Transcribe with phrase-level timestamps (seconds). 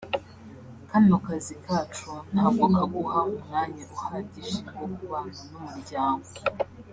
[0.89, 6.27] kano kazi kacu ntabwo kaguha umwanya uhagije wo kubana n’umuryango